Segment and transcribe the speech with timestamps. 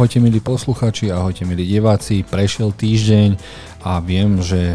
[0.00, 3.36] Ahojte milí posluchači, ahojte milí diváci, prešiel týždeň
[3.84, 4.72] a viem, že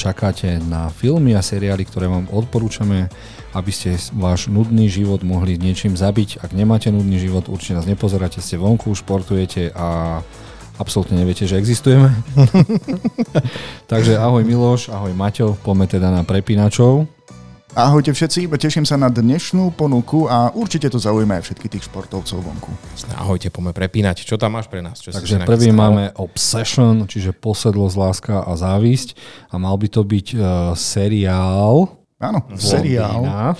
[0.00, 3.12] čakáte na filmy a seriály, ktoré vám odporúčame,
[3.52, 6.40] aby ste váš nudný život mohli niečím zabiť.
[6.40, 10.24] Ak nemáte nudný život, určite nás nepozeráte, ste vonku, športujete a
[10.80, 12.08] absolútne neviete, že existujeme.
[13.92, 17.04] Takže ahoj Miloš, ahoj Maťo, poďme teda na prepínačov.
[17.72, 22.44] Ahojte všetci, teším sa na dnešnú ponuku a určite to zaujíma aj všetky tých športovcov
[22.44, 22.68] vonku.
[23.16, 24.28] Ahojte, poďme prepínať.
[24.28, 25.00] Čo tam máš pre nás?
[25.00, 29.16] Čo Takže prvý máme Obsession, čiže posedlosť, láska a závisť.
[29.48, 30.44] A mal by to byť uh,
[30.76, 31.96] seriál.
[32.20, 33.24] Áno, seriál.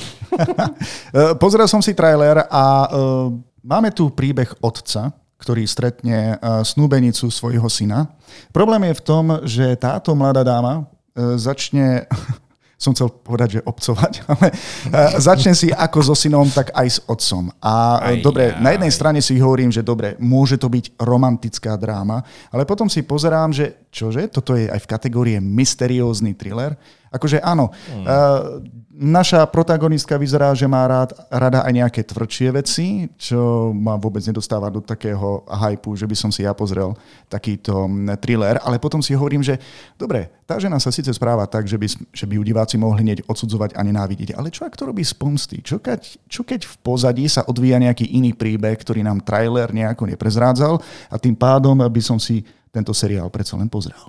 [1.13, 3.29] E, Pozrel som si trailer a uh,
[3.65, 8.13] máme tu príbeh otca, ktorý stretne uh, snúbenicu svojho syna.
[8.53, 12.09] Problém je v tom, že táto mladá dáma uh, začne
[12.83, 16.99] som chcel povedať, že obcovať, ale uh, začne si ako so synom, tak aj s
[17.07, 17.55] otcom.
[17.63, 18.59] A aj, dobre, aj.
[18.59, 23.07] na jednej strane si hovorím, že dobre, môže to byť romantická dráma, ale potom si
[23.07, 26.75] pozerám, že čože, toto je aj v kategórii mysteriózny thriller.
[27.13, 33.73] Akože áno, uh, Naša protagonistka vyzerá, že má rád, rada aj nejaké tvrdšie veci, čo
[33.73, 36.93] ma vôbec nedostáva do takého hypu, že by som si ja pozrel
[37.25, 37.89] takýto
[38.21, 39.57] thriller, ale potom si hovorím, že
[39.97, 43.25] dobre, tá žena sa síce správa tak, že by, že by ju diváci mohli hneď
[43.25, 45.65] odsudzovať a nenávidieť, ale čo ak to robí z pomsty?
[45.65, 50.05] Čo keď, čo keď v pozadí sa odvíja nejaký iný príbeh, ktorý nám trailer nejako
[50.05, 50.77] neprezrádzal
[51.09, 54.01] a tým pádom by som si tento seriál predsa len pozrel.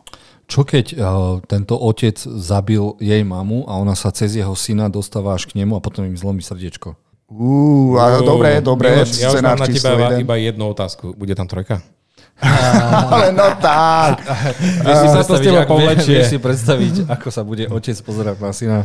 [0.48, 1.00] Čo keď uh,
[1.44, 5.76] tento otec zabil jej mamu a ona sa cez jeho syna dostáva až k nemu
[5.76, 6.96] a potom im zlomí srdiečko?
[7.28, 9.04] Uú, uh, dobre, dobre.
[9.20, 11.16] ja už mám na teba iba, iba jednu otázku.
[11.16, 11.84] Bude tam trojka?
[13.14, 14.26] Ale no tak.
[14.84, 18.80] Vieš si, predstaviť, ako, vieš si predstaviť, ako sa bude otec pozerať na syna.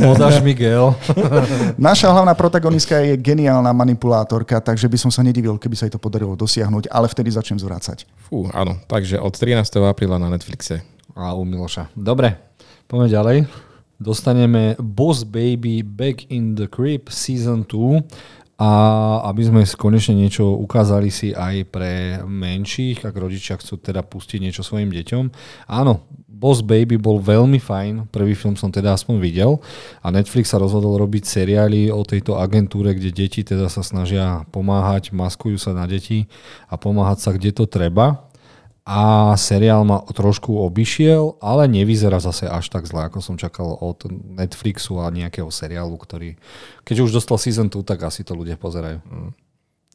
[0.00, 0.96] Podáš Miguel.
[1.78, 6.00] Naša hlavná protagonistka je geniálna manipulátorka, takže by som sa nedivil, keby sa jej to
[6.02, 8.08] podarilo dosiahnuť, ale vtedy začnem zvrácať.
[8.26, 8.80] Fú, áno.
[8.90, 9.62] Takže od 13.
[9.84, 10.82] apríla na Netflixe.
[11.14, 11.94] A u Miloša.
[11.94, 12.34] Dobre,
[12.90, 13.38] poďme ďalej.
[14.02, 18.02] Dostaneme Boss Baby Back in the Crib Season 2
[18.54, 18.70] a
[19.34, 24.62] aby sme konečne niečo ukázali si aj pre menších, ak rodičia chcú teda pustiť niečo
[24.62, 25.24] svojim deťom.
[25.66, 29.58] Áno, Boss Baby bol veľmi fajn, prvý film som teda aspoň videl.
[30.06, 35.10] A Netflix sa rozhodol robiť seriály o tejto agentúre, kde deti teda sa snažia pomáhať,
[35.10, 36.30] maskujú sa na deti
[36.70, 38.30] a pomáhať sa kde to treba
[38.84, 44.04] a seriál ma trošku obišiel, ale nevyzerá zase až tak zle, ako som čakal od
[44.12, 46.36] Netflixu a nejakého seriálu, ktorý,
[46.84, 49.00] keď už dostal season 2, tak asi to ľudia pozerajú.
[49.00, 49.32] Mm.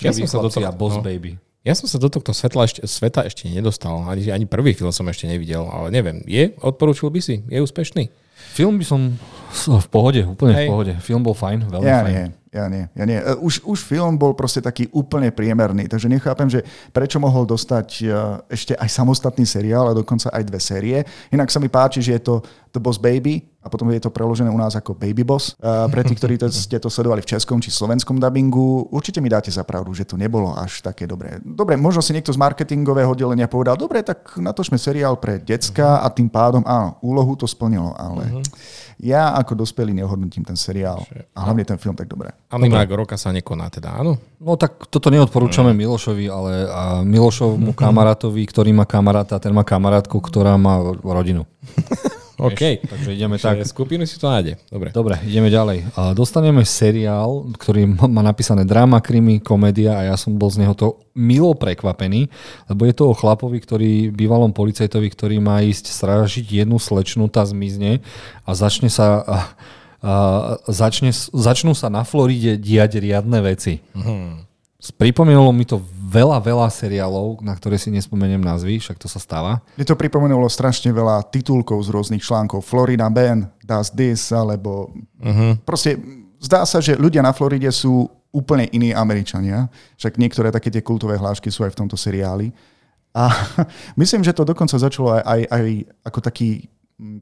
[0.02, 1.06] Ja som sa do toho, Boss no.
[1.06, 1.38] Baby.
[1.62, 5.06] Ja som sa do tohto svetla ešte, sveta ešte nedostal, ani, ani prvý film som
[5.06, 6.56] ešte nevidel, ale neviem, je?
[6.58, 7.46] Odporúčil by si?
[7.46, 8.10] Je úspešný?
[8.56, 10.68] Film by som v pohode, úplne Hej.
[10.68, 10.94] v pohode.
[11.02, 12.14] Film bol fajn, veľmi ja fajn.
[12.14, 12.28] Nie.
[12.50, 13.22] Ja nie, ja nie.
[13.22, 17.90] E, už, už film bol proste taký úplne priemerný, takže nechápem, že prečo mohol dostať
[18.02, 18.06] e,
[18.50, 20.98] ešte aj samostatný seriál a dokonca aj dve série.
[21.30, 22.42] Inak sa mi páči, že je to
[22.74, 25.56] The Boss Baby a potom je to preložené u nás ako Baby Boss.
[25.59, 29.28] E, pre tých, ktorí to, ste to sledovali v českom či slovenskom dubbingu, určite mi
[29.28, 31.44] dáte za pravdu, že to nebolo až také dobré.
[31.44, 36.08] Dobre, možno si niekto z marketingového oddelenia povedal, dobre, tak natočme seriál pre decka a
[36.08, 38.24] tým pádom, áno, úlohu to splnilo, ale...
[38.30, 42.36] Uh-huh ja ako dospelý neohodnotím ten seriál a hlavne ten film tak dobre.
[42.52, 44.19] Animák roka sa nekoná teda, áno?
[44.44, 45.72] No tak toto neodporúčame.
[45.72, 51.48] Milošovi, ale a Milošovmu kamarátovi, ktorý má kamaráta, ten má kamarátku, ktorá má rodinu.
[52.40, 52.88] OK.
[52.88, 53.68] Takže ideme tak.
[53.68, 54.56] Skupinu si to nájde.
[54.72, 54.96] Dobre.
[54.96, 55.92] Dobre, ideme ďalej.
[56.00, 60.72] A dostaneme seriál, ktorý má napísané drama, krimi, komédia a ja som bol z neho
[60.72, 62.32] to milo prekvapený,
[62.72, 67.44] lebo je to o chlapovi, ktorý bývalom policajtovi, ktorý má ísť strážiť jednu slečnu, tá
[67.44, 68.00] zmizne
[68.48, 69.06] a začne sa...
[69.20, 69.38] A,
[70.00, 70.14] a,
[70.72, 73.84] začne, začnú sa na Floride diať riadne veci.
[73.92, 74.49] Hmm.
[74.80, 79.60] Pripomenulo mi to veľa, veľa seriálov, na ktoré si nespomeniem názvy, však to sa stáva.
[79.76, 82.64] Mne to pripomenulo strašne veľa titulkov z rôznych článkov.
[82.64, 84.88] Florida Ben, Does This, alebo
[85.20, 85.60] uh-huh.
[85.68, 86.00] proste
[86.40, 89.68] zdá sa, že ľudia na Floride sú úplne iní Američania.
[90.00, 92.56] Však niektoré také tie kultové hlášky sú aj v tomto seriáli.
[93.12, 93.28] A
[94.02, 95.66] myslím, že to dokonca začalo aj, aj, aj
[96.08, 96.50] ako taký,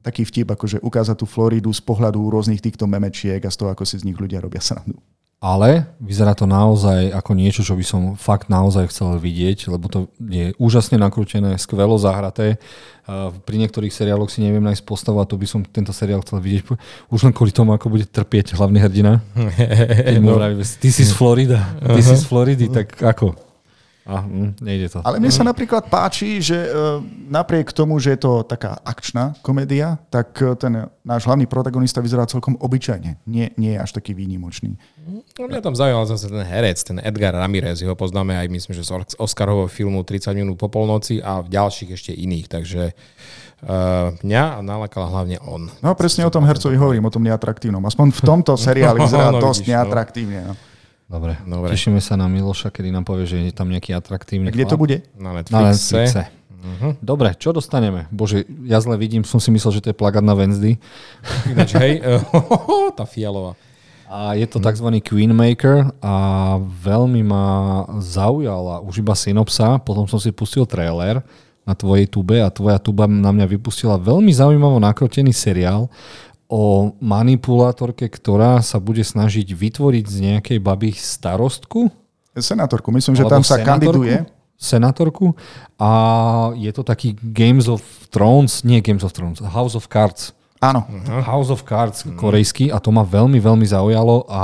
[0.06, 3.82] taký vtip, akože ukázať tú Floridu z pohľadu rôznych týchto memečiek a z toho, ako
[3.82, 5.02] si z nich ľudia robia srandu
[5.38, 10.10] ale vyzerá to naozaj ako niečo, čo by som fakt naozaj chcel vidieť, lebo to
[10.18, 12.58] je úžasne nakrútené, skvelo zahraté.
[13.46, 16.62] Pri niektorých seriáloch si neviem nájsť postavu a to by som tento seriál chcel vidieť
[17.14, 19.22] už len kvôli tomu, ako bude trpieť hlavný hrdina.
[20.18, 20.34] no.
[20.82, 21.78] This is Florida.
[21.86, 23.47] This is Floridy, tak ako?
[24.08, 25.04] A, mm, nejde to.
[25.04, 30.00] Ale mne sa napríklad páči, že uh, napriek tomu, že je to taká akčná komédia,
[30.08, 33.20] tak uh, ten náš hlavný protagonista vyzerá celkom obyčajne.
[33.28, 34.80] Nie, nie je až taký výnimočný.
[35.04, 38.88] No, mňa tam zaujímal zase ten herec, ten Edgar Ramirez, ho poznáme aj myslím, že
[38.88, 42.96] z Oscarového filmu 30 minút po polnoci a v ďalších ešte iných, takže
[43.68, 45.68] uh, mňa nalakala hlavne on.
[45.84, 47.84] No presne o tom hercovi hovorím, o tom neatraktívnom.
[47.84, 50.40] Aspoň v tomto seriáli vyzerá no, dosť vidíš, neatraktívne.
[50.48, 50.67] No.
[51.08, 51.40] Dobre.
[51.48, 51.72] Dobre.
[51.72, 55.00] Tešíme sa na Miloša, kedy nám povie, že je tam nejaký atraktívny Kde to bude?
[55.16, 55.56] Na Netflixe.
[55.56, 56.22] Na Netflixe.
[56.58, 56.92] Uh-huh.
[57.00, 58.10] Dobre, čo dostaneme?
[58.12, 60.76] Bože, ja zle vidím, som si myslel, že to je plagát na Wednesday.
[61.52, 62.04] Ináč, hej,
[62.98, 63.56] tá fialová.
[64.08, 64.88] A je to tzv.
[65.00, 66.14] Queenmaker a
[66.60, 67.44] veľmi ma
[68.00, 71.24] zaujala už iba synopsa, potom som si pustil trailer
[71.68, 75.92] na tvojej tube a tvoja tuba na mňa vypustila veľmi zaujímavo nakrotený seriál
[76.48, 81.92] o manipulátorke, ktorá sa bude snažiť vytvoriť z nejakej baby starostku.
[82.32, 84.16] Senátorku, myslím, že tam sa senátorku, kandiduje.
[84.58, 85.26] Senátorku
[85.78, 85.90] a
[86.56, 90.34] je to taký Games of Thrones, nie Games of Thrones, House of Cards.
[90.58, 90.82] Áno.
[90.90, 91.22] Uh-huh.
[91.22, 94.42] House of Cards korejský a to ma veľmi, veľmi zaujalo a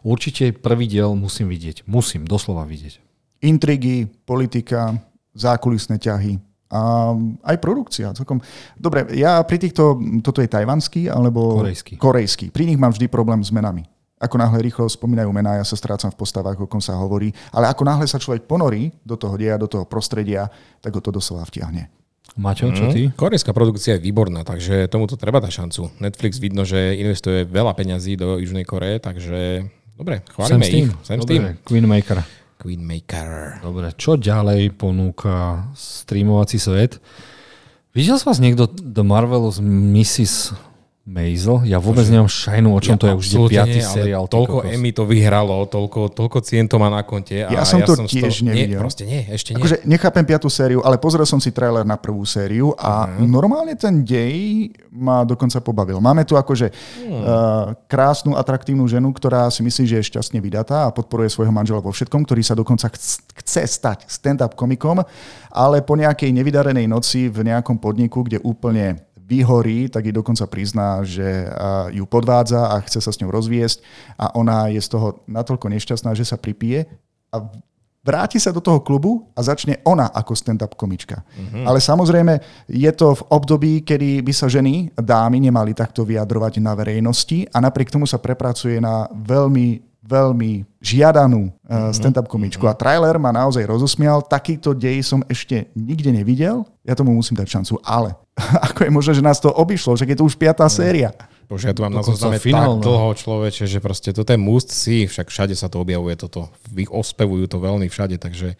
[0.00, 1.84] určite prvý diel musím vidieť.
[1.84, 3.02] Musím doslova vidieť.
[3.44, 4.96] Intrigy, politika,
[5.36, 6.40] zákulisné ťahy
[6.74, 7.14] a
[7.46, 8.10] aj produkcia.
[8.10, 8.42] Celkom.
[8.74, 9.94] Dobre, ja pri týchto,
[10.26, 11.94] toto je tajvanský alebo korejský.
[11.94, 12.46] korejský.
[12.50, 13.86] Pri nich mám vždy problém s menami.
[14.18, 17.30] Ako náhle rýchlo spomínajú mená, ja sa strácam v postavách, o kom sa hovorí.
[17.54, 20.48] Ale ako náhle sa človek ponorí do toho deja, do toho prostredia,
[20.80, 21.92] tak ho to doslova vtiahne.
[22.34, 23.12] Maťo, čo ty?
[23.12, 23.14] Mm.
[23.14, 25.82] Korejská produkcia je výborná, takže tomuto treba dať šancu.
[26.02, 30.90] Netflix vidno, že investuje veľa peňazí do Južnej Koreje, takže dobre, chválime ich.
[31.06, 32.43] Sam dobre, Queenmaker.
[32.64, 33.60] Queenmaker.
[33.60, 36.96] Dobre, čo ďalej ponúka streamovací svet?
[37.92, 40.56] Videl z vás niekto The Marvelous Mrs.
[41.04, 41.68] Maisel.
[41.68, 44.24] Ja vôbec nemám šajnu, o čom ja, to je už piatý seriál.
[44.24, 47.44] Toľko Emmy to vyhralo, toľko, toľko cien to má na konte.
[47.44, 48.48] A ja som ja to som tiež to...
[48.48, 48.80] nevidel.
[48.80, 49.60] Nie, proste nie, ešte nie.
[49.60, 53.20] Akože nechápem piatú sériu, ale pozrel som si trailer na prvú sériu a uh-huh.
[53.20, 56.00] normálne ten dej ma dokonca pobavil.
[56.00, 60.94] Máme tu akože uh, krásnu, atraktívnu ženu, ktorá si myslí, že je šťastne vydatá a
[60.94, 62.88] podporuje svojho manžela vo všetkom, ktorý sa dokonca
[63.44, 65.04] chce stať stand-up komikom,
[65.52, 71.00] ale po nejakej nevydarenej noci v nejakom podniku, kde úplne vyhorí, tak jej dokonca prizná,
[71.00, 71.48] že
[71.96, 73.80] ju podvádza a chce sa s ňou rozviesť
[74.20, 76.84] a ona je z toho natoľko nešťastná, že sa pripije
[77.32, 77.48] a
[78.04, 81.24] vráti sa do toho klubu a začne ona ako stand-up komička.
[81.24, 81.64] Mm-hmm.
[81.64, 82.36] Ale samozrejme
[82.68, 87.64] je to v období, kedy by sa ženy, dámy nemali takto vyjadrovať na verejnosti a
[87.64, 92.68] napriek tomu sa prepracuje na veľmi veľmi žiadanú uh, stand-up komičku.
[92.68, 94.20] A trailer ma naozaj rozosmial.
[94.20, 96.68] Takýto dej som ešte nikde nevidel.
[96.84, 97.80] Ja tomu musím dať šancu.
[97.80, 98.12] Ale
[98.68, 99.96] ako je možné, že nás to obišlo?
[99.96, 100.74] Že je to už piatá mhm.
[100.76, 101.10] séria.
[101.44, 105.04] Bože, ja tu mám na zozname tak dlho človeče, že proste toto je must si,
[105.04, 106.48] však všade sa to objavuje toto.
[106.88, 108.56] Ospevujú to veľmi všade, takže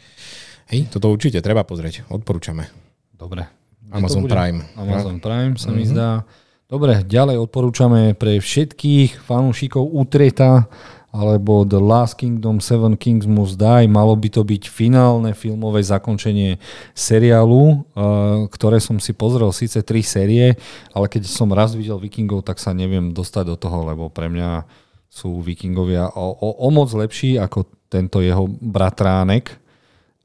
[0.68, 2.04] hej, toto určite treba pozrieť.
[2.12, 2.68] Odporúčame.
[3.16, 3.48] Dobre.
[3.88, 4.60] Amazon Prime.
[4.76, 5.76] Amazon Prime sa mm-hmm.
[5.80, 6.28] mi zdá.
[6.64, 10.68] Dobre, ďalej odporúčame pre všetkých fanúšikov Utreta
[11.14, 13.86] alebo The Last Kingdom, Seven Kings Must Die.
[13.86, 16.58] Malo by to byť finálne filmové zakončenie
[16.90, 20.58] seriálu, uh, ktoré som si pozrel síce tri série,
[20.90, 24.66] ale keď som raz videl Vikingov, tak sa neviem dostať do toho, lebo pre mňa
[25.06, 29.54] sú Vikingovia o, o, o moc lepší ako tento jeho bratránek,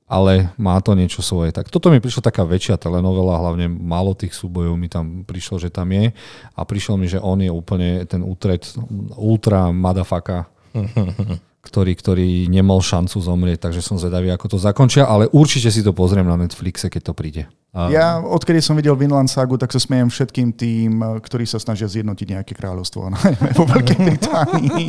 [0.10, 1.54] ale má to niečo svoje.
[1.54, 5.70] Tak toto mi prišla taká väčšia telenovela, hlavne málo tých súbojov mi tam prišlo, že
[5.70, 6.10] tam je
[6.58, 8.66] a prišlo mi, že on je úplne ten útret
[9.14, 10.50] ultra madafaka
[11.60, 15.92] ktorý, ktorý nemal šancu zomrieť, takže som zvedavý, ako to zakončia, ale určite si to
[15.92, 17.44] pozriem na Netflixe, keď to príde.
[17.70, 17.92] A...
[17.94, 22.28] Ja, odkedy som videl Vinland Sagu, tak sa smejem všetkým tým, ktorí sa snažia zjednotiť
[22.34, 24.88] nejaké kráľovstvo, najmä vo Veľkej Británii.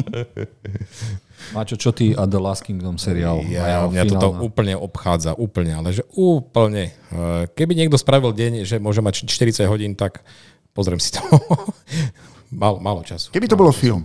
[1.57, 3.43] Mačo, čo ty a The Last Kingdom seriál?
[3.49, 4.21] Ja, mňa finálna.
[4.21, 6.95] toto úplne obchádza, úplne, ale že úplne.
[7.11, 10.23] Eh, keby niekto spravil deň, že môže mať 40 hodín, tak
[10.73, 11.21] pozriem si to.
[12.53, 13.33] malo, malo času.
[13.35, 13.81] Keby to bolo času.
[13.83, 14.03] film,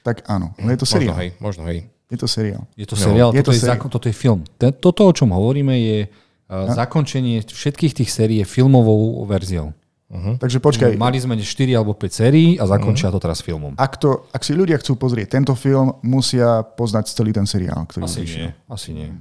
[0.00, 0.56] tak áno.
[0.56, 1.14] Ale je to seriál.
[1.14, 1.78] Možno hej, možno hej.
[2.10, 2.62] Je to seriál.
[2.74, 4.42] Je to seriál, je toto, to je zákon, toto je film.
[4.58, 9.70] Toto, o čom hovoríme, je uh, zakončenie všetkých tých sérií filmovou verziou.
[10.10, 10.34] Uh-huh.
[10.42, 10.98] Takže počkaj.
[10.98, 11.46] Mali sme 4
[11.78, 13.22] alebo 5 sérií a zakončia uh-huh.
[13.22, 13.78] to teraz filmom.
[13.78, 18.10] Ak, to, ak si ľudia chcú pozrieť tento film, musia poznať celý ten seriál, ktorý
[18.10, 18.50] Asi nie.
[18.66, 19.14] Asi nie.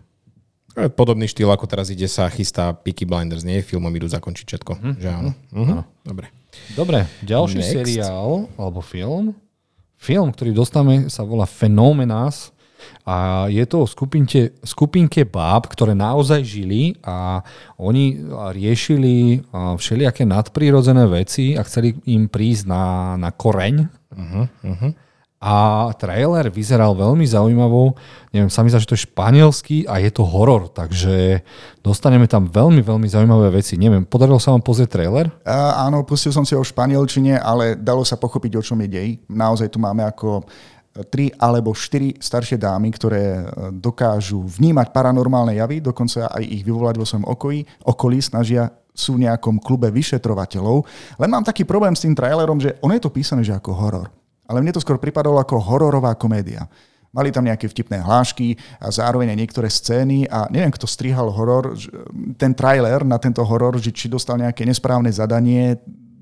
[0.97, 3.61] Podobný štýl, ako teraz ide sa chystá Peaky Blinders, nie?
[3.61, 4.71] Filmom idú zakončiť všetko.
[4.81, 4.93] Uh-huh.
[4.97, 5.31] Že áno.
[5.53, 5.85] Uh-huh.
[6.01, 6.33] Dobre.
[6.73, 7.73] Dobre, ďalší Next.
[7.77, 9.37] seriál alebo film
[9.99, 12.55] Film, ktorý dostávame, sa volá Fenomenás
[13.03, 17.43] a je to o skupinke, skupinke báb, ktoré naozaj žili a
[17.75, 18.15] oni
[18.55, 22.83] riešili všelijaké nadprírodzené veci a chceli im prísť na,
[23.19, 23.75] na koreň.
[24.15, 24.91] Uh-huh, uh-huh.
[25.39, 27.95] A trailer vyzeral veľmi zaujímavo.
[28.35, 31.39] Neviem, sa mi že to je španielský a je to horor, takže
[31.79, 33.79] dostaneme tam veľmi, veľmi zaujímavé veci.
[33.79, 35.31] Neviem, podarilo sa vám pozrieť trailer?
[35.47, 38.89] Uh, áno, pustil som si ho v španielčine, ale dalo sa pochopiť, o čom je
[38.91, 39.09] dej.
[39.31, 40.43] Naozaj tu máme ako
[41.07, 46.95] tri alebo štyri staršie dámy, ktoré e, dokážu vnímať paranormálne javy, dokonca aj ich vyvolať
[46.99, 50.83] vo svojom okolí, okolí snažia sú v nejakom klube vyšetrovateľov.
[51.15, 54.18] Len mám taký problém s tým trailerom, že on je to písané, že ako horor
[54.49, 56.65] ale mne to skôr pripadalo ako hororová komédia.
[57.09, 61.73] Mali tam nejaké vtipné hlášky a zároveň aj niektoré scény a neviem, kto strihal horor,
[62.37, 65.77] ten trailer na tento horor, že či dostal nejaké nesprávne zadanie,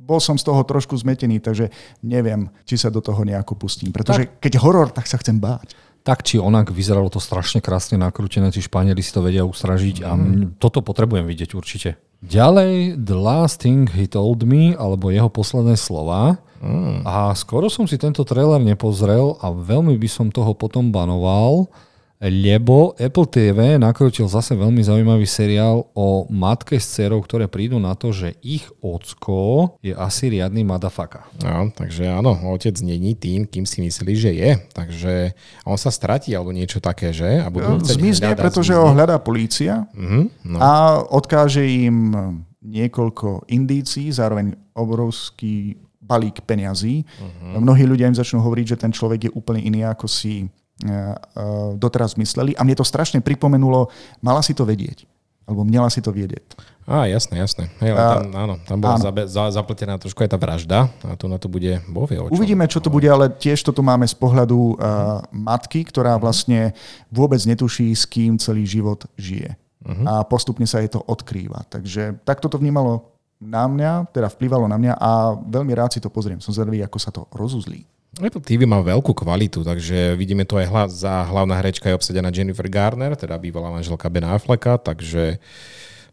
[0.07, 1.67] bol som z toho trošku zmetený, takže
[2.00, 3.91] neviem, či sa do toho nejako pustím.
[3.91, 4.39] Pretože tak.
[4.39, 5.75] keď horor, tak sa chcem báť.
[6.07, 10.05] Tak či onak, vyzeralo to strašne krásne nakrútené, tí Španieli si to vedia ustražiť mm.
[10.07, 10.12] a
[10.55, 12.00] toto potrebujem vidieť určite.
[12.24, 16.39] Ďalej, The Last Thing He Told Me, alebo jeho posledné slova.
[16.62, 17.06] Mm.
[17.06, 21.70] A skoro som si tento trailer nepozrel a veľmi by som toho potom banoval,
[22.18, 27.94] lebo Apple TV nakrútil zase veľmi zaujímavý seriál o matke s dcerou, ktoré prídu na
[27.94, 31.30] to, že ich ocko je asi riadny madafaka.
[31.46, 34.52] No, takže áno, otec není tým, kým si mysleli, že je.
[34.74, 37.38] Takže on sa stratí alebo niečo také, že?
[37.38, 38.82] A budú zmizne, pretože zmizne.
[38.82, 40.58] ho hľadá polícia mm-hmm, no.
[40.58, 40.72] a
[41.06, 42.18] odkáže im
[42.66, 47.04] niekoľko indícií, zároveň obrovský balík peňazí.
[47.04, 47.60] Uh-huh.
[47.60, 50.48] Mnohí ľudia im začnú hovoriť, že ten človek je úplne iný, ako si uh,
[50.88, 52.56] uh, doteraz mysleli.
[52.56, 53.92] A mne to strašne pripomenulo,
[54.24, 55.04] mala si to vedieť.
[55.48, 56.60] Alebo mala si to vedieť.
[56.88, 57.68] Á, jasné, jasné.
[57.84, 59.04] Hej, tam, áno, tam bola áno.
[59.04, 62.16] Zabe, za, zapletená trošku aj tá vražda a tu na to bude bovie.
[62.32, 66.76] Uvidíme, čo to bude, ale tiež toto máme z pohľadu uh, matky, ktorá vlastne
[67.12, 69.56] vôbec netuší, s kým celý život žije.
[69.84, 70.04] Uh-huh.
[70.04, 71.64] A postupne sa jej to odkrýva.
[71.72, 76.10] Takže takto to vnímalo na mňa, teda vplyvalo na mňa a veľmi rád si to
[76.10, 76.41] pozriem.
[76.41, 77.86] Som zvedavý, ako sa to rozuzlí.
[78.17, 82.34] Apple TV má veľkú kvalitu, takže vidíme to aj hla, za hlavná herečka je obsadená
[82.34, 85.38] Jennifer Garner, teda bývalá manželka Ben Afflecka, takže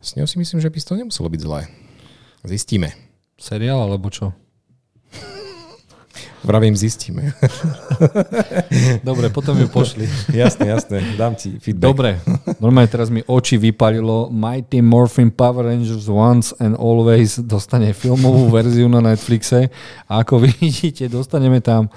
[0.04, 1.64] s ňou si myslím, že by to nemuselo byť zlé.
[2.44, 2.92] Zistíme.
[3.40, 4.36] Seriál alebo čo?
[6.44, 7.32] Vravím, zistíme.
[9.08, 10.04] Dobre, potom ju pošli.
[10.44, 11.88] jasné, jasné, dám ti feedback.
[11.88, 12.10] Dobre,
[12.60, 14.28] normálne teraz mi oči vypalilo.
[14.28, 19.72] Mighty Morphin Power Rangers Once and Always dostane filmovú verziu na Netflixe.
[20.04, 21.88] A ako vidíte, dostaneme tam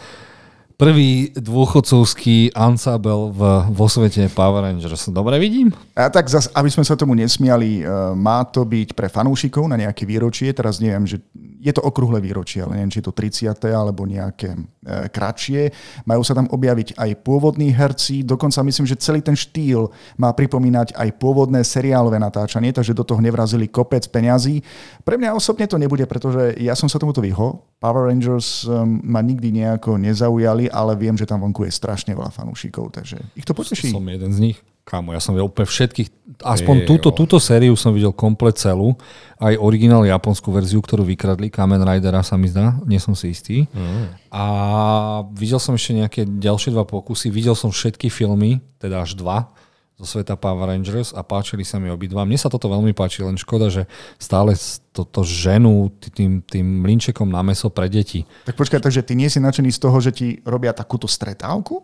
[0.77, 3.41] prvý dôchodcovský v,
[3.73, 5.09] vo svete Power Rangers.
[5.09, 5.73] Dobre vidím?
[5.97, 9.73] A tak zas, aby sme sa tomu nesmiali, uh, má to byť pre fanúšikov na
[9.73, 10.53] nejaké výročie.
[10.53, 11.17] Teraz neviem, že
[11.57, 13.57] je to okrúhle výročie, ale neviem, či je to 30.
[13.73, 15.73] alebo nejaké uh, kratšie.
[16.05, 18.21] Majú sa tam objaviť aj pôvodní herci.
[18.21, 19.89] Dokonca myslím, že celý ten štýl
[20.21, 24.61] má pripomínať aj pôvodné seriálové natáčanie, takže do toho nevrazili kopec peňazí.
[25.01, 27.65] Pre mňa osobne to nebude, pretože ja som sa tomuto vyhol.
[27.81, 32.31] Power Rangers um, ma nikdy nejako nezaujali ale viem, že tam vonku je strašne veľa
[32.31, 33.91] fanúšikov, takže ich to poteší.
[33.91, 34.57] Som jeden z nich.
[34.87, 38.95] Kámo, ja som videl úplne všetkých, aspoň túto, túto sériu som videl komplet celú,
[39.35, 43.67] aj originál japonskú verziu, ktorú vykradli, Kamen Ridera sa mi zdá, nie som si istý.
[43.75, 44.15] Mm.
[44.31, 44.43] A
[45.35, 49.51] videl som ešte nejaké ďalšie dva pokusy, videl som všetky filmy, teda až dva,
[49.97, 52.21] zo sveta Power Rangers a páčili sa mi obidva.
[52.21, 53.89] Mne sa toto veľmi páči, len škoda, že
[54.21, 54.53] stále
[54.93, 58.21] toto ženu tým, tým mlinčekom na meso pre deti.
[58.45, 61.81] Tak počkaj, takže ty nie si nadšený z toho, že ti robia takúto stretávku?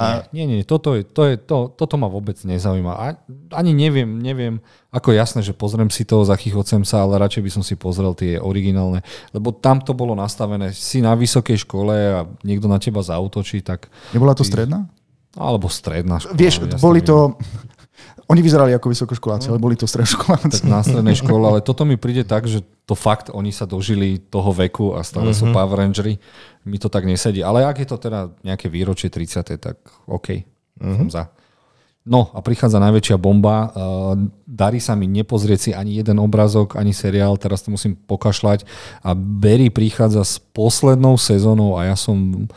[0.00, 0.24] A...
[0.32, 2.92] Nie, nie, nie, toto, je, to je, to, toto ma vôbec nezaujíma.
[2.96, 3.06] A,
[3.52, 4.56] ani neviem, neviem,
[4.88, 8.40] ako jasné, že pozriem si to, zachychocem sa, ale radšej by som si pozrel tie
[8.40, 9.04] originálne,
[9.36, 13.92] lebo tam to bolo nastavené, si na vysokej škole a niekto na teba zautočí, tak...
[14.16, 14.88] Nebola to stredná?
[15.36, 16.36] Alebo stredná škola.
[16.36, 17.36] Vieš, boli to...
[18.30, 20.64] Oni vyzerali ako vysokoškoláci, ale boli to stredoškoláci.
[20.64, 24.16] Tak na strednej škole, ale toto mi príde tak, že to fakt, oni sa dožili
[24.16, 25.44] toho veku a stále uh-huh.
[25.44, 25.54] sú mhm.
[25.56, 26.16] Power Rangery.
[26.64, 27.44] Mi to tak nesedí.
[27.44, 29.60] Ale ak je to teda nejaké výročie 30.
[29.60, 29.76] tak
[30.08, 30.40] OK.
[30.80, 30.96] Uh-huh.
[31.04, 31.24] Som za.
[32.02, 33.70] No a prichádza najväčšia bomba.
[33.70, 38.66] Uh, darí sa mi nepozrieť si ani jeden obrazok, ani seriál, teraz to musím pokašľať.
[39.06, 42.50] A Barry prichádza s poslednou sezónou a ja som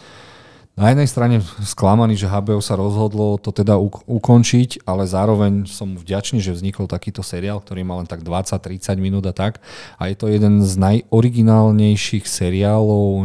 [0.75, 3.79] na jednej strane sklamaný, že HBO sa rozhodlo to teda
[4.12, 9.24] ukončiť, ale zároveň som vďačný, že vznikol takýto seriál, ktorý má len tak 20-30 minút
[9.24, 9.63] a tak.
[9.96, 13.24] A je to jeden z najoriginálnejších seriálov,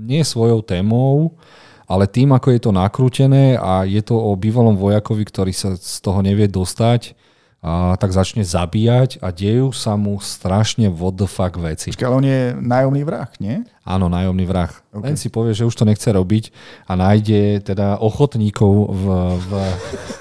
[0.00, 1.36] nie svojou témou,
[1.84, 6.00] ale tým, ako je to nakrútené a je to o bývalom vojakovi, ktorý sa z
[6.00, 7.12] toho nevie dostať,
[7.58, 11.90] a tak začne zabíjať a dejú sa mu strašne what the fuck veci.
[11.90, 13.66] Počkej, ale on je nájomný vrah, nie?
[13.82, 14.70] Áno, nájomný vrah.
[14.94, 15.10] Okay.
[15.10, 16.54] Len si povie, že už to nechce robiť
[16.86, 19.04] a nájde teda ochotníkov v,
[19.42, 19.50] v,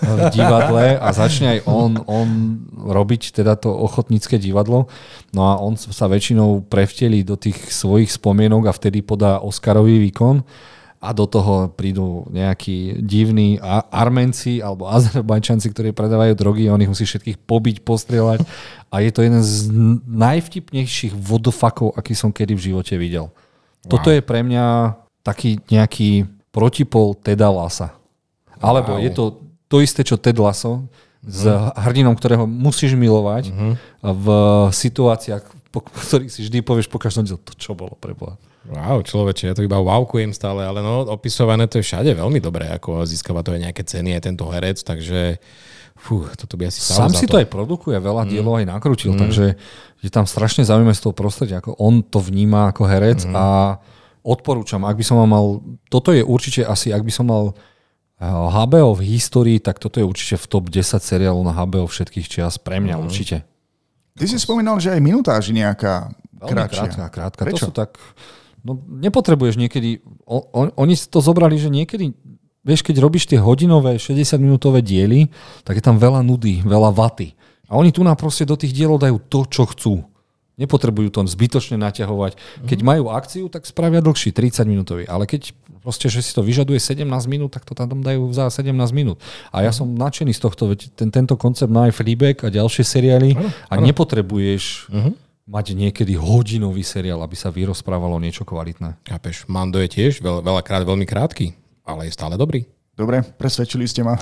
[0.02, 2.28] v divadle a začne aj on, on
[2.74, 4.90] robiť teda to ochotnícke divadlo.
[5.30, 10.42] No a on sa väčšinou prevtelí do tých svojich spomienok a vtedy podá Oscarový výkon
[10.98, 13.62] a do toho prídu nejakí divní
[13.94, 18.42] Armenci alebo Azerbajčanci, ktorí predávajú drogy a on ich musí všetkých pobiť, postrieľať
[18.90, 19.70] a je to jeden z
[20.10, 23.30] najvtipnejších vodofakov, aký som kedy v živote videl.
[23.30, 23.90] Wow.
[23.94, 27.94] Toto je pre mňa taký nejaký protipol Teda Lasa.
[28.58, 29.04] Alebo wow.
[29.04, 29.24] je to
[29.68, 30.88] to isté, čo Ted Lasso,
[31.28, 31.44] s
[31.76, 33.74] hrdinom, ktorého musíš milovať uh-huh.
[34.00, 34.26] v
[34.72, 38.40] situáciách, po ktorých si vždy povieš po každom diel, to čo bolo pre Boha.
[38.68, 42.68] Wow, človeče, ja to iba wowkujem stále, ale no, opisované to je všade veľmi dobré,
[42.68, 45.40] ako získava to aj nejaké ceny, aj tento herec, takže
[45.96, 47.40] fú, toto by asi Sám si to.
[47.40, 48.30] to aj produkuje, veľa mm.
[48.30, 49.20] dielov aj nakrútil, mm.
[49.24, 49.46] takže
[50.04, 53.34] je tam strašne zaujímavé z toho prostredia, ako on to vníma ako herec mm.
[53.40, 53.80] a
[54.28, 57.56] odporúčam, ak by som mal, toto je určite asi, ak by som mal
[58.20, 62.58] HBO v histórii, tak toto je určite v top 10 seriálov na HBO všetkých čias.
[62.58, 63.04] Pre mňa mm.
[63.06, 63.46] určite.
[64.18, 66.10] Ty si spomínal, že aj minutáž je nejaká
[66.42, 66.90] kratšia.
[66.90, 67.42] Krátka, krátka.
[67.46, 67.70] Prečo?
[67.70, 68.02] To sú tak...
[68.66, 70.02] No, nepotrebuješ niekedy...
[70.26, 72.18] On, on, oni to zobrali, že niekedy...
[72.68, 75.32] Vieš, keď robíš tie hodinové, 60-minútové diely,
[75.64, 77.32] tak je tam veľa nudy, veľa vaty.
[77.72, 80.04] A oni tu nám proste do tých dielov dajú to, čo chcú.
[80.58, 82.34] Nepotrebujú to zbytočne naťahovať.
[82.66, 82.86] Keď mhm.
[82.86, 85.04] majú akciu, tak spravia dlhší, 30 minútový.
[85.06, 85.54] Ale keď
[85.86, 89.22] proste, že si to vyžaduje 17 minút, tak to tam dajú za 17 minút.
[89.54, 89.78] A ja mhm.
[89.78, 93.50] som nadšený z tohto, veď ten, tento koncept má aj Fleabag a ďalšie seriály ano,
[93.70, 93.86] a ano.
[93.88, 95.14] nepotrebuješ uh-huh.
[95.48, 99.00] mať niekedy hodinový seriál, aby sa vyrozprávalo niečo kvalitné.
[99.08, 101.56] Chápeš, Mando je tiež veľ, veľakrát veľmi krátky,
[101.88, 102.68] ale je stále dobrý.
[102.98, 104.18] Dobre, presvedčili ste ma.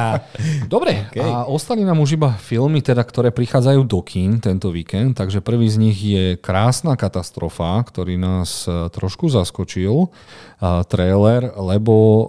[0.74, 1.22] Dobre, okay.
[1.22, 5.70] a ostali nám už iba filmy, teda, ktoré prichádzajú do kín tento víkend, takže prvý
[5.70, 12.26] z nich je Krásna katastrofa, ktorý nás e, trošku zaskočil, uh, trailer, lebo uh,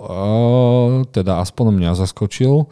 [1.10, 2.70] teda aspoň mňa zaskočil,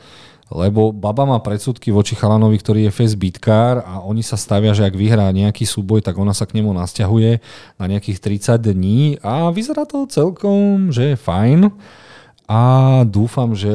[0.53, 4.85] lebo baba má predsudky voči chalanovi, ktorý je face beatkár a oni sa stavia, že
[4.85, 7.41] ak vyhrá nejaký súboj, tak ona sa k nemu nasťahuje
[7.81, 11.73] na nejakých 30 dní a vyzerá to celkom, že je fajn.
[12.49, 12.61] A
[13.05, 13.69] dúfam, že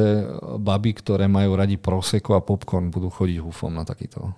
[0.59, 4.35] baby, ktoré majú radi proseko a popcorn, budú chodiť húfom na takýto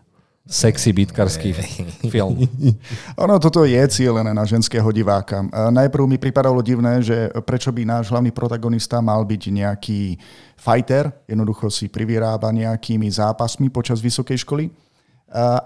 [0.48, 1.52] sexy bitkarský
[2.14, 2.46] film.
[3.26, 5.44] Ono toto je cieľené na ženského diváka.
[5.52, 10.02] Najprv mi pripadalo divné, že prečo by náš hlavný protagonista mal byť nejaký
[10.56, 14.87] fighter, jednoducho si privyrába nejakými zápasmi počas vysokej školy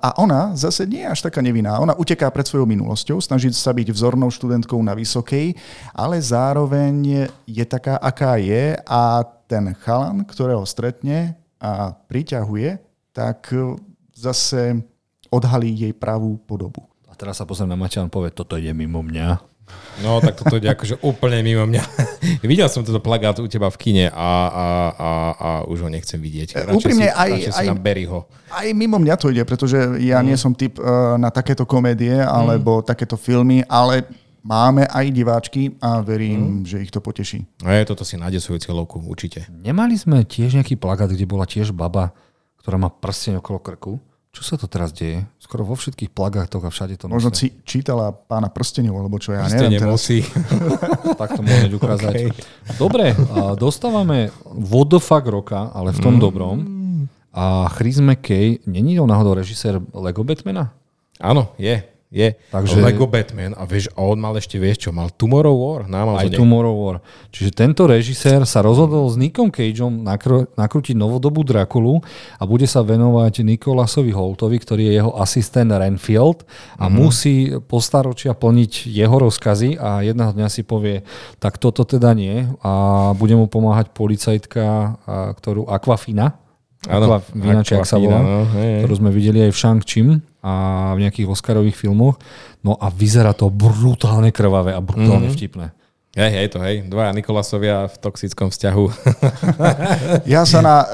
[0.02, 1.78] a ona zase nie je až taká nevinná.
[1.78, 5.54] Ona uteká pred svojou minulosťou, snaží sa byť vzornou študentkou na vysokej,
[5.94, 12.82] ale zároveň je taká, aká je a ten chalan, ktorého stretne a priťahuje,
[13.14, 13.54] tak
[14.18, 14.82] zase
[15.30, 16.90] odhalí jej pravú podobu.
[17.06, 19.51] A teraz sa pozriem na Maťa povie, toto ide mimo mňa.
[20.02, 21.84] No, tak toto ide akože úplne mimo mňa.
[22.48, 26.18] Videl som toto plagát u teba v kine a, a, a, a už ho nechcem
[26.18, 26.58] vidieť.
[26.58, 27.68] Radšej Úprimne si, aj, aj,
[28.10, 28.20] ho.
[28.50, 30.26] aj mimo mňa to ide, pretože ja mm.
[30.26, 32.86] nie som typ uh, na takéto komédie alebo mm.
[32.88, 34.08] takéto filmy, ale
[34.42, 36.66] máme aj diváčky a verím, mm.
[36.66, 37.46] že ich to poteší.
[37.62, 39.46] A je toto si nájde svoju cieľovku, určite.
[39.52, 42.16] Nemali sme tiež nejaký plagát, kde bola tiež baba,
[42.64, 43.92] ktorá má prsteň okolo krku?
[44.32, 45.28] Čo sa to teraz deje?
[45.52, 49.44] Skoro vo všetkých plagátoch a všade to Možno si čítala pána prstenov, alebo čo ja
[49.44, 50.08] Prstene neviem teraz.
[51.20, 52.14] tak to môžeme ukázať.
[52.16, 52.28] Okay.
[52.80, 53.12] Dobre,
[53.60, 56.22] dostávame vodofak roka, ale v tom mm.
[56.24, 56.58] dobrom.
[57.36, 60.72] A Chris McKay, není to náhodou režisér Lego Batmana?
[61.20, 61.84] Áno, je.
[62.12, 62.36] Je.
[62.52, 62.84] Takže...
[62.84, 66.28] Lego Batman a vieš, a on mal ešte, vieš čo, mal Tomorrow War Amazone.
[66.28, 66.96] Aj Tomorrow War.
[67.32, 72.04] Čiže tento režisér sa rozhodol s Nickom Cageom nakr- nakrútiť novodobú Drakulu
[72.36, 76.44] a bude sa venovať Nikolasovi Holtovi, ktorý je jeho asistent Renfield
[76.76, 77.00] a mm-hmm.
[77.00, 81.08] musí postaročia plniť jeho rozkazy a jedného dňa si povie,
[81.40, 85.00] tak toto teda nie a bude mu pomáhať policajtka,
[85.40, 86.36] ktorú Aquafina,
[86.92, 91.06] Aqua, Aquafina, ak sa volá, no, ktorú sme videli aj v Shang Chim a v
[91.06, 92.18] nejakých Oscarových filmoch.
[92.66, 95.38] No a vyzerá to brutálne krvavé a brutálne mm-hmm.
[95.38, 95.68] vtipné.
[96.12, 96.84] Hej, hej, to hej.
[96.92, 98.84] Dvaja Nikolasovia v toxickom vzťahu.
[100.36, 100.88] ja sa na uh,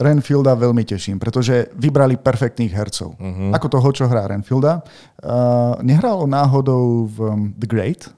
[0.00, 3.12] Renfielda veľmi teším, pretože vybrali perfektných hercov.
[3.20, 3.52] Uh-huh.
[3.52, 4.80] Ako toho, čo hrá Renfielda.
[5.20, 8.08] Uh, nehral náhodou v um, The Great?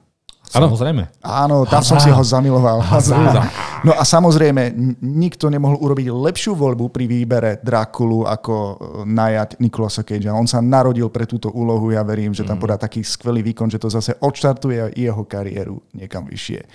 [0.47, 1.11] Samozrejme.
[1.19, 2.79] Áno, tam som si ho zamiloval.
[3.85, 4.73] No a samozrejme,
[5.05, 8.73] nikto nemohol urobiť lepšiu voľbu pri výbere Drakulu ako e,
[9.05, 10.33] najať Nikolasa Cagea.
[10.33, 12.63] On sa narodil pre túto úlohu, ja verím, že tam mm.
[12.65, 16.65] podá taký skvelý výkon, že to zase odštartuje jeho kariéru niekam vyššie.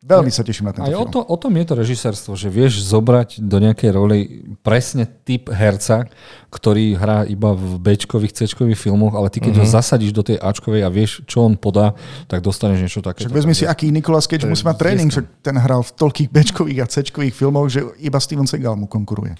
[0.00, 1.02] Veľmi sa teším na tento Aj film.
[1.02, 4.18] O, to, o tom je to režisérstvo, že vieš zobrať do nejakej roli
[4.62, 6.06] presne typ herca,
[6.50, 9.62] ktorý hrá iba v Bčkových, Cčkových filmoch, ale ty keď mm-hmm.
[9.62, 9.74] ho mhm.
[9.74, 11.94] zasadíš do tej Ačkovej a vieš, čo on podá,
[12.26, 13.26] tak dostaneš niečo také.
[13.26, 16.28] Však vezmi si, aký Nikolas Cage musí mať tréning, že ten hral v toľkých
[16.60, 19.32] Bčkových a Cčkových filmoch, že iba Steven Seagal mu konkuruje.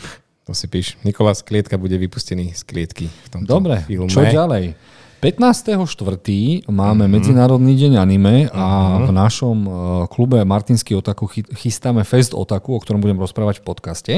[0.48, 0.96] To si píš.
[1.04, 4.08] Nikolás Klietka bude vypustený z klietky v tomto Dobre, filme.
[4.08, 4.72] čo ďalej?
[5.20, 6.64] 15.4.
[6.72, 7.12] máme mm-hmm.
[7.12, 9.04] Medzinárodný deň anime a mm-hmm.
[9.04, 9.72] v našom uh,
[10.08, 11.28] klube Martinský Otaku
[11.60, 14.14] chystáme Fest Otaku, o ktorom budem rozprávať v podcaste.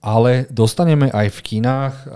[0.00, 2.12] Ale dostaneme aj v kinách uh,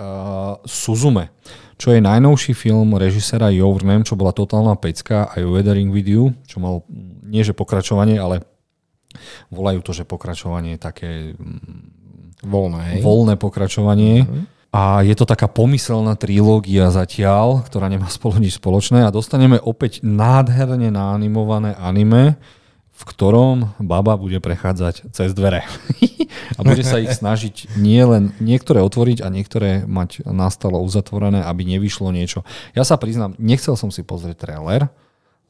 [0.64, 1.28] Suzume,
[1.76, 6.56] čo je najnovší film režisera Jovrnem, čo bola totálna pecka, aj Weathering with You, čo
[6.56, 6.88] mal
[7.20, 8.55] nie že pokračovanie, ale
[9.50, 13.00] volajú to, že pokračovanie je také mm, voľné, hej?
[13.02, 14.24] voľné pokračovanie.
[14.24, 19.56] Mm-hmm a je to taká pomyselná trilógia zatiaľ, ktorá nemá spolu nič spoločné a dostaneme
[19.56, 22.36] opäť nádherne naanimované anime,
[22.96, 25.64] v ktorom baba bude prechádzať cez dvere.
[26.58, 31.64] a bude sa ich snažiť nie len niektoré otvoriť a niektoré mať nastalo uzatvorené, aby
[31.64, 32.44] nevyšlo niečo.
[32.76, 34.92] Ja sa priznám, nechcel som si pozrieť trailer,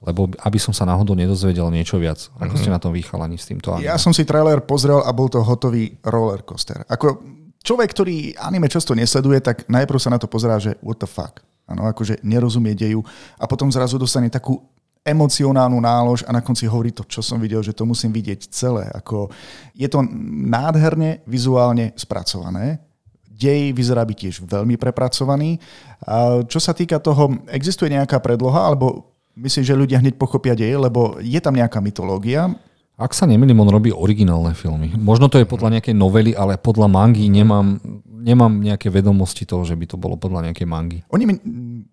[0.05, 2.29] lebo aby som sa náhodou nedozvedel niečo viac.
[2.37, 2.61] Ako mm-hmm.
[2.61, 3.89] ste na tom vychalani s týmto anime?
[3.89, 6.85] Ja som si trailer pozrel a bol to hotový roller coaster.
[6.85, 7.25] Ako
[7.65, 11.41] človek, ktorý anime často nesleduje, tak najprv sa na to pozerá, že what the fuck.
[11.67, 13.03] Ano, akože nerozumie deju
[13.43, 14.63] a potom zrazu dostane takú
[15.07, 18.91] emocionálnu nálož a na konci hovorí to, čo som videl, že to musím vidieť celé.
[18.91, 19.31] Ako,
[19.75, 20.03] je to
[20.47, 22.83] nádherne vizuálne spracované.
[23.27, 25.63] Dej vyzerá byť tiež veľmi prepracovaný.
[26.03, 30.81] A čo sa týka toho, existuje nejaká predloha, alebo myslím, že ľudia hneď pochopia dej,
[30.81, 32.51] lebo je tam nejaká mytológia.
[32.97, 34.97] Ak sa nemýlim, on robí originálne filmy.
[34.97, 37.77] Možno to je podľa nejakej novely, ale podľa mangy nemám,
[38.09, 41.05] nemám nejaké vedomosti toho, že by to bolo podľa nejakej mangy.
[41.13, 41.29] Oni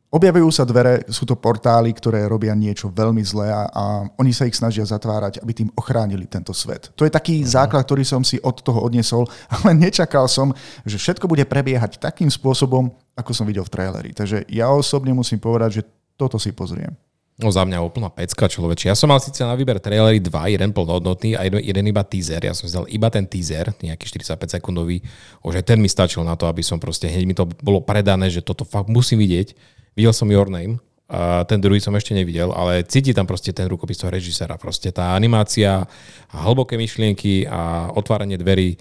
[0.07, 3.83] objavujú sa dvere, sú to portály, ktoré robia niečo veľmi zlé a, a
[4.15, 6.95] oni sa ich snažia zatvárať, aby tým ochránili tento svet.
[6.95, 7.51] To je taký uh-huh.
[7.51, 9.27] základ, ktorý som si od toho odnesol,
[9.59, 10.55] ale nečakal som,
[10.87, 14.15] že všetko bude prebiehať takým spôsobom, ako som videl v traileri.
[14.15, 16.95] Takže ja osobne musím povedať, že toto si pozriem.
[17.41, 18.85] No za mňa úplná pecka človeč.
[18.85, 22.45] Ja som mal síce na výber trailery dva, jeden plnohodnotný a jeden, jeden iba teaser.
[22.45, 25.01] Ja som vzal iba ten teaser, nejaký 45 sekundový.
[25.41, 28.45] Aj ten mi stačil na to, aby som proste, hneď mi to bolo predané, že
[28.45, 29.57] toto fakt musím vidieť.
[29.97, 30.77] Videl som Your Name,
[31.13, 34.57] a ten druhý som ešte nevidel, ale cíti tam proste ten rukopis toho režisera.
[34.57, 35.85] Proste tá animácia
[36.31, 38.77] a hlboké myšlienky a otváranie dverí, e,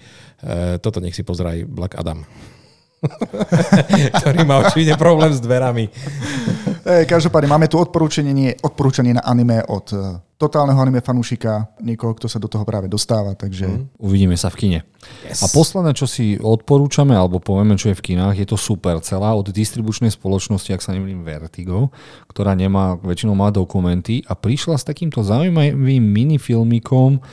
[0.81, 2.25] toto nech si pozeraj Black Adam.
[4.23, 5.91] ktorý má očividne problém s dverami.
[6.83, 12.27] Hey, každopádne máme tu odporúčanie, odporúčanie na anime od uh, totálneho anime fanúšika, niekoho, kto
[12.27, 13.39] sa do toho práve dostáva.
[13.39, 13.71] Takže...
[13.71, 13.87] Mm.
[14.03, 14.79] Uvidíme sa v kine.
[15.23, 15.39] Yes.
[15.39, 19.31] A posledné, čo si odporúčame, alebo povieme, čo je v kinách, je to super celá
[19.31, 21.87] od distribučnej spoločnosti, ak sa nemýlim Vertigo,
[22.27, 27.23] ktorá nemá, väčšinou má dokumenty a prišla s takýmto zaujímavým minifilmikom,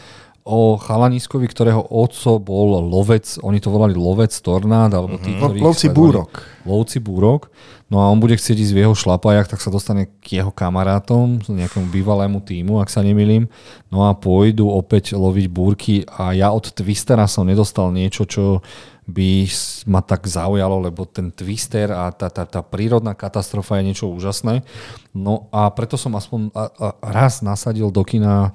[0.51, 5.63] o chalaniskovi, ktorého otco bol lovec, oni to volali lovec tornád, alebo tí, mm-hmm.
[5.63, 6.43] Lovci búrok.
[6.67, 7.55] Lovci búrok.
[7.91, 11.43] No a on bude chcieť ísť v jeho šlapajach, tak sa dostane k jeho kamarátom,
[11.47, 13.51] nejakému bývalému týmu, ak sa nemýlim.
[13.91, 18.63] No a pôjdu opäť loviť búrky a ja od Twistera som nedostal niečo, čo
[19.11, 19.51] by
[19.91, 24.63] ma tak zaujalo, lebo ten twister a tá, tá, tá prírodná katastrofa je niečo úžasné.
[25.11, 26.55] No a preto som aspoň
[27.03, 28.55] raz nasadil do kina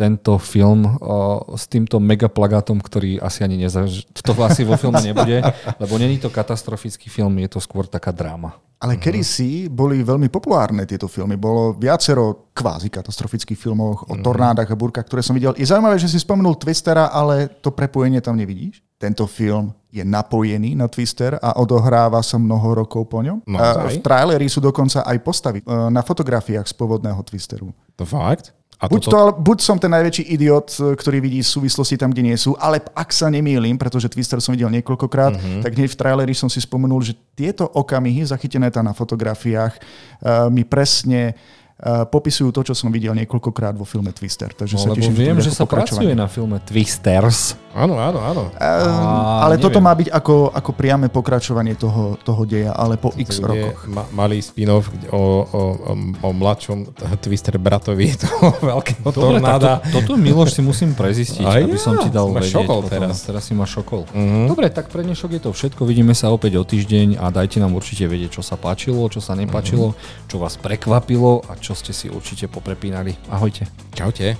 [0.00, 4.08] tento film o, s týmto megaplagátom, ktorý asi ani nezaž...
[4.24, 5.44] To asi vo filme nebude,
[5.76, 8.56] lebo není to katastrofický film, je to skôr taká dráma.
[8.80, 9.04] Ale uh-huh.
[9.04, 11.36] kedysi boli veľmi populárne tieto filmy.
[11.36, 14.24] Bolo viacero kvázi katastrofických filmov o uh-huh.
[14.24, 15.52] tornádach a burkách, ktoré som videl.
[15.60, 18.80] Je zaujímavé, že si spomenul Twistera, ale to prepojenie tam nevidíš.
[18.96, 23.44] Tento film je napojený na Twister a odohráva sa mnoho rokov po ňom.
[23.44, 27.72] No, v traileri sú dokonca aj postavy e, na fotografiách z pôvodného Twisteru.
[27.96, 28.56] To fakt?
[28.80, 29.12] A buď, toto...
[29.12, 32.80] to, buď som ten najväčší idiot, e, ktorý vidí súvislosti tam, kde nie sú, ale
[32.96, 35.60] ak sa nemýlim, pretože Twister som videl niekoľkokrát, mm-hmm.
[35.60, 40.48] tak hneď v traileri som si spomenul, že tieto okamihy zachytené tam na fotografiách uh,
[40.48, 44.56] mi presne uh, popisujú to, čo som videl niekoľkokrát vo filme Twister.
[44.56, 47.60] Takže no, sa teším, viem, že sa pracuje na filme Twisters.
[47.70, 48.42] Áno, áno, áno.
[48.58, 49.64] Uh, ale neviem.
[49.70, 53.86] toto má byť ako, ako priame pokračovanie toho, toho deja, ale po to x rokoch.
[53.86, 56.90] Ma, malý spin-off o, o, o, o mladšom
[57.22, 59.78] Twister bratovi toho veľkého Dobre, tornáda.
[59.86, 62.58] To, toto Miloš si musím prezistiť, Aj aby ja, som ti dal vedieť.
[62.58, 62.90] Šokol potom.
[62.90, 63.22] teraz.
[63.22, 64.02] Teraz si ma šokol.
[64.10, 64.50] Uh-huh.
[64.50, 65.86] Dobre, tak pre dnešok je to všetko.
[65.86, 69.38] Vidíme sa opäť o týždeň a dajte nám určite vedieť, čo sa páčilo, čo sa
[69.38, 70.26] nepáčilo, uh-huh.
[70.26, 73.14] čo vás prekvapilo a čo ste si určite poprepínali.
[73.30, 73.70] Ahojte.
[73.94, 74.34] Čaute.